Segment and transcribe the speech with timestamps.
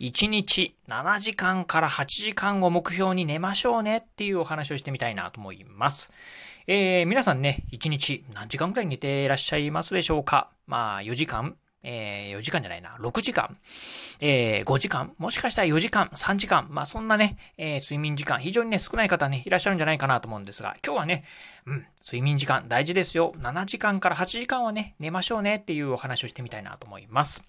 [0.00, 6.12] 1日7時間から8時間を目標に寝ましょうねっていうお話をしてみたいなと思います。
[6.66, 10.50] えー、皆さんね、1日何時間くらい寝ていらっしゃいますでしょうか？
[10.66, 13.56] まあ、4時間えー、4時間じゃないな、6時間、
[14.20, 21.24] えー、5時間、もしかしたら4時間、3時間、まあそんなね、えー、睡眠時間、非常にね、少ない方ね、いらっしゃるんじゃないかなと思うんですが、今日はね、
[21.66, 23.32] うん、睡眠時間大事ですよ。
[23.38, 27.44] 7時間から8時間はね、寝ましょうねっていうお話をしてみたいなと思います。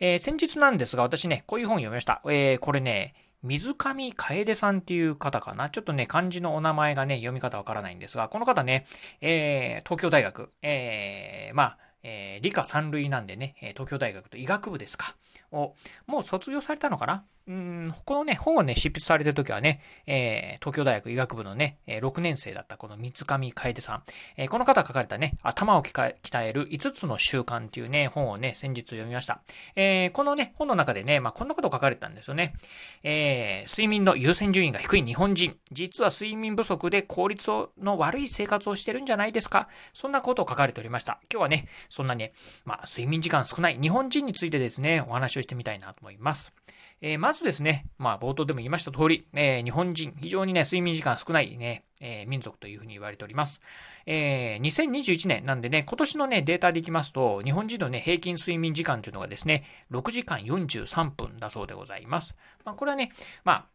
[0.00, 2.20] えー、先日なんですが、私ね、こういう本を読みました。
[2.24, 5.70] えー、これね、水上楓さんっていう方かな。
[5.70, 8.86] ちょっとね、漢字のお名前がね、読み方わからないんですが、この方ね、
[9.20, 15.14] えー、東京大学、えー、まあ、えー、理科三類なんでね、東京大学と医学部ですか。
[15.52, 15.74] を、
[16.06, 17.24] もう卒業されたのかな？
[17.48, 24.02] うん、このね、本をね、執筆されてる時はね、えー、東京大学医学部のね、え、6年生だったこの三上楓さん。
[24.36, 26.14] えー、この方が書かれたね、頭を鍛
[26.44, 29.40] える5つの習慣っていうね、本をね、先日読みました。
[29.76, 32.54] え、このね、本の中でね、まあ、こんなこと書かれてたんですよね。
[33.02, 35.56] え、睡眠の優先順位が低い日本人。
[35.72, 41.18] 実は睡眠不足で効率の悪い生活をしてるんじゃないですかそんなことを書かれておりました。
[41.32, 41.66] 今日はね、
[41.98, 42.32] そんなね、
[42.64, 46.54] まあ、睡眠時間少ない日本人についてですね、お話をしてみたいなと思います。
[47.00, 53.60] えー、まずですね、まあ冒頭でも言いました通り、えー、日本人、非常にね、睡眠時間少ないね、えー、民族というふうに言われております。
[54.06, 62.36] えー、2021年なんでね、今年のね、データでいきますと、日本人のね、平均睡眠時間というのがですね、6時間43分だそうでございます。
[62.64, 63.10] まあこれはね、
[63.42, 63.66] まあ、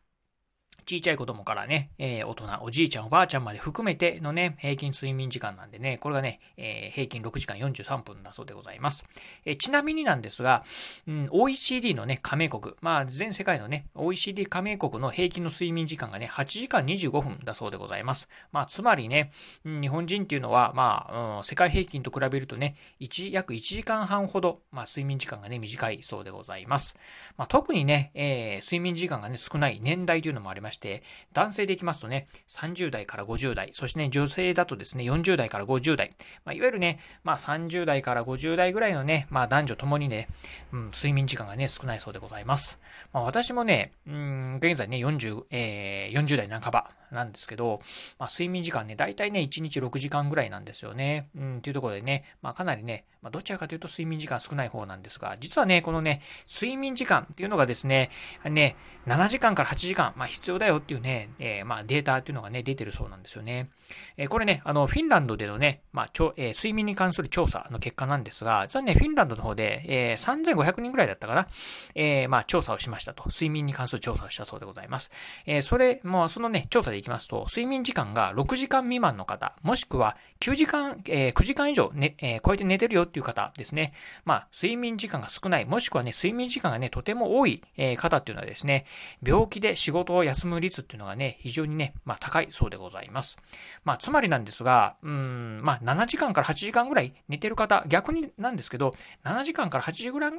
[0.85, 9.06] ちいちゃい子供からね、えー、大人、おじいちゃん、おばあちゃんまで含めてのね、平均睡眠時間なんでね、これがね、えー、平均6時間43分だそうでございます。
[9.45, 10.63] えー、ちなみになんですが、
[11.07, 18.28] うん、OECD のね、加盟国、まあ、全世界のね、OECD 加盟国の平均の睡眠時間がね、8時間25分だそうでございます。
[18.51, 19.31] まあ、つまりね、
[19.63, 26.97] 日本人っていうのは、まあ、うん、世界平均と比べるとね、1、約1時間半ほど、まあ、睡眠時間がね、短いそうでございます。
[27.38, 31.03] まあ、特にね、えー、睡眠時間がね、少ない年代というのもありますまして、
[31.34, 36.09] 男性でいきますとね、30代から50代、そしてね、女性だとですね、40代から50代、
[36.46, 40.28] まあ、いわゆるね、まあ、30代から50代ぐらいのね、まあ、男女ともにね、
[40.72, 42.79] うん、睡眠時間がね、少ないそうでございます。
[43.12, 47.81] まあ、私もね、うん、現在ね、40、えー、40代半ばなんですけど、
[48.18, 51.29] まあ、睡眠時間ね、だいたいね、1日6時間ぐらいなんですよね。
[51.38, 58.09] うん、っていうところでね、まあ、かなりね、まあ、どちらかというと睡眠時間少ない方なんですが、実はね、このね、睡眠時間っていうのがですね、
[58.50, 58.75] ね、
[59.07, 63.69] 7時間から8時間、まあ、必要だよっていうね、えー、まあ、データっていうのがね、出てるそうなんですよね。
[64.18, 71.47] えー、これね、あの、フィンランドでのね、まあ、ちょえー、睡眠に関する調査の結果なんですが、実はね、フィンランドの方で、え、3500人ぐらいだったかな、
[71.96, 73.24] え、まあ、調査をしましたと。
[73.28, 75.12] 睡眠に関する調査をしたそうでございます。
[75.46, 83.94] え、それ、もうそのね、調査でいきますと、睡眠時間が6時間未満の方、もしくは9時間、え、9時間以上、ね、えー、超えて寝てるよっていう方ですね。
[84.25, 88.85] まあ、睡眠時間が少ない、もしくはね、睡眠時間がね、とても多い、え、方っていうのはですね、
[89.24, 93.37] 病気で仕事を休む率っていうのがね、非常にね、まあ、高いそうでございます。
[93.83, 98.93] まあ、つまりなんですが、うん、まあ、7時間から8時間ぐらい寝てる方、逆になんですけど、
[99.23, 100.31] 7時間から8時ぐらい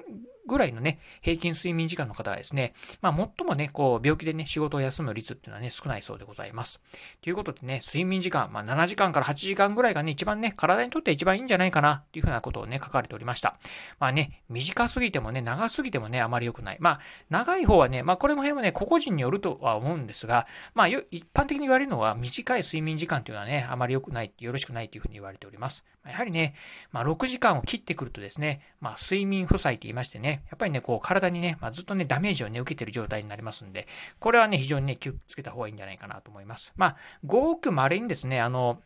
[0.46, 6.80] ぐらいのね、平均睡眠時間の方はですね、まあ、最もね、こう、病気でね、仕事を休む率っていうのはね、少ないそうでございます。
[7.22, 13.56] ということでね、睡眠時間、まあ、7時間から8時間ぐらいがね、一番ね、体にとって一番いいんじゃないかな、っていうふうなことをね、書かれておりました。
[13.98, 16.76] まあね、短すぎてもね、長すぎてもね、あまり良くない。
[16.80, 17.00] まあ、
[17.30, 25.84] 長い方はね、まあ、これも辺はね、個々人によるとは思うんですが、まあ、一般的に言われるのは、短い睡眠時間っていうのはね、あまり良くない、よろしくないというふうに言われております。
[26.06, 26.54] やはりね、
[26.92, 33.86] まあ、6時間を切ってくるとですね、まあ、睡眠負債って言いましてね、やっぱりね、こう、体にね、まあ、ずっとね、ダメージをね、受けてる状態になりますんで、
[34.18, 36.72] これはね、非常にね、気をつけた方がいいんじゃないかなと思います。
[36.76, 38.80] まあ、ごく稀にですね、あの、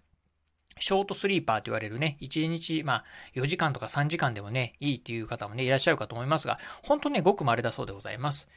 [0.81, 3.05] ショートスリーパーと言われるね、1日、まあ、
[3.35, 8.49] 4時間とか3時間でもね、いいっていう方もね、いらっしゃるかと思いますが、本当ね、ごく稀だそうでございます。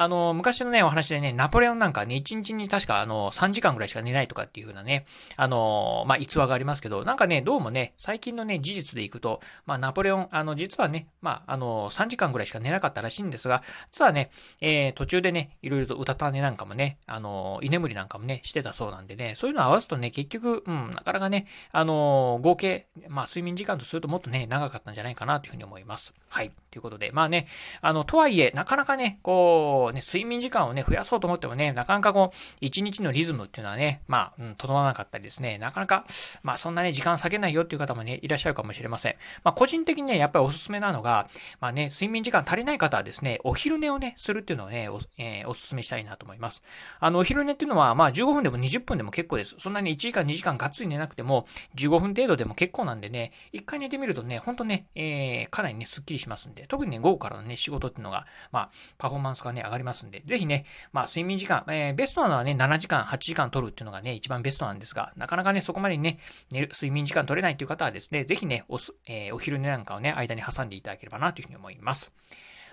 [0.00, 26.14] あの、昔のね、お話でね、ナポレオンなんかね、1日に確かあの、3時間ぐらいしか寝ないとかっていう風なね、あの、まあ、逸話がありますけど、なんかね、どうもね、最近のね、事実でいくと、まあ、ナポレオン、あの、実はね、まあ、あの、3時間ぐらいしか寝なかったらしいんですが、実はね、えー、途中でね、いろいろと歌ったねなんかもね、あの、居眠りなんかもね、してたそうなんでね、そういうのを合わすとね、結局、うん、なかなかね、あのー、合計、まあ、睡眠時間とするともっとね、長かったんじゃないかなというふうに思います。
[26.28, 26.52] はい。
[26.70, 27.46] ということで、まあね、
[27.80, 36.04] あの、とはいえ、なかなかね、こう、ね、睡眠時間をね、増やそうと思ってもね、なかなかこう、一日のリズムっていうのはね、まあ、うん、整わなかったりですね、なかなか、
[36.42, 39.16] まあ、そんなね、時間割けないよっていう方もね、いらっしゃるかもしれません。
[39.42, 41.28] まあ、個人的にね、やっぱりおすすめなのが、
[41.60, 46.62] まあね、睡眠時間足りない方はですね、お昼寝をね、するっていうのをね、お,、えー、おすすめしたいなと思います。
[47.00, 49.56] あの、お昼寝っていうのは、まあ、15分でも20分でも結構です。
[49.58, 51.46] そんなに1時間2時間がっつり寝なくても、
[51.76, 66.18] 15分程度でも結構なんでね、一回寝てみるとね、ほんとね、えー、かなりね、スッキリしますんで、特にね、午後からのね、仕事っていうのが、まあ、パフォーマンスがね、上がりますんで、ぜひね、まあ、睡眠時間、えー、ベストなのはね、7時間、8時間取るっていうのがね、一番ベストなんですが、なかなかね、そこまでにね、
[66.50, 72.12] 寝る、睡眠時間取れないっていう方はですね、ぜひね、おす、えー、お昼寝なんかをね、間に挟んでいただければなというふうに思います。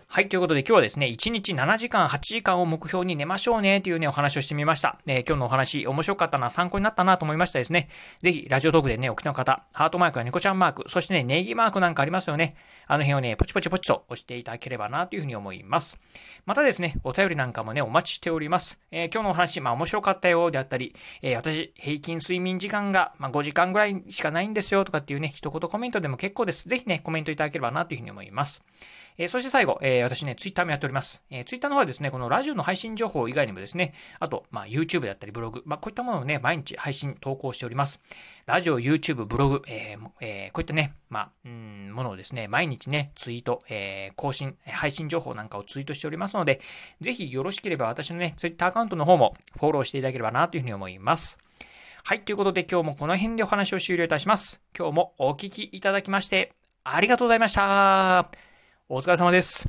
[0.08, 0.30] はい。
[0.30, 4.98] ということで今日はですね、1日7時間、8時間を目標に寝ましょうねというね、お話をしてみました。
[5.08, 7.90] えー、今日のお話、面白かったな、参考になったなと思いましたですね。
[8.22, 12.56] ぜひ、ラジオトークでね、お聞きの方、ハートマークや猫ちゃんマーク、そしてね、ネギマークなんかありますよね。
[12.88, 16.00] あの辺をね、ポチポチポチと押していただければなというふうに思います。
[16.46, 18.80] またですね、お便りなんかもね、お待ちしております。
[18.92, 26.70] えー、今日のお話、まあ面白かったよであったり、えー、私、平均睡眠時間が、まあ、5時間ぐらいしかないんですよとかっていうね、一言コメントでも結構です。
[26.70, 28.64] ぜひね、コメントいただければなというふうに思います。
[29.18, 31.22] えー、そして最後、えー、私ね、ツイッターもやっております。
[31.30, 38.02] えー、ツイッターの方はですね、このラジオの配信情報以外にもですね、あと、まあ、YouTube だったりブログ、まあ、こういったものをね、毎日配信、投稿しております。
[38.46, 46.62] ラジオ、YouTube、ブログ、えーえー、こういったね、まあ、うん、ものをですね、毎日ね、ツイート、えー、更新、配信情報なんかをツイートしておりますので、
[47.02, 51.38] ぜひよろしければ私のね、ツイッターアカウントの方もフォローしていただければなというふうに思います。
[52.04, 54.62] はい、ということで今日もこの辺でお話を終了いたします。
[54.78, 56.54] 今日もお聴きいただきまして、
[56.84, 58.55] ありがとうございました。
[58.88, 59.68] お疲れ様です。